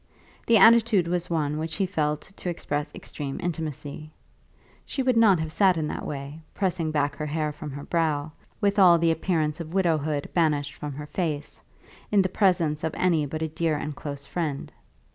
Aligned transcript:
The 0.47 0.57
attitude 0.57 1.07
was 1.07 1.29
one 1.29 1.59
which 1.59 1.75
he 1.75 1.85
felt 1.85 2.21
to 2.35 2.49
express 2.49 2.91
extreme 2.95 3.39
intimacy. 3.39 4.09
She 4.83 5.03
would 5.03 5.15
not 5.15 5.39
have 5.39 5.51
sat 5.51 5.77
in 5.77 5.87
that 5.89 6.07
way, 6.07 6.41
pressing 6.55 6.89
back 6.89 7.15
her 7.17 7.27
hair 7.27 7.51
from 7.51 7.69
her 7.69 7.83
brow, 7.83 8.31
with 8.59 8.79
all 8.79 8.95
appearance 9.07 9.59
of 9.59 9.75
widowhood 9.75 10.27
banished 10.33 10.73
from 10.73 10.93
her 10.93 11.05
face, 11.05 11.61
in 12.11 12.23
the 12.23 12.29
presence 12.29 12.83
of 12.83 12.95
any 12.95 13.27
but 13.27 13.43
a 13.43 13.47
dear 13.47 13.77
and 13.77 13.95
close 13.95 14.25
friend. 14.25 14.71